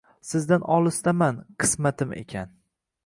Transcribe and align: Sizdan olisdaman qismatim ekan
Sizdan 0.27 0.63
olisdaman 0.77 1.37
qismatim 1.65 2.17
ekan 2.25 2.51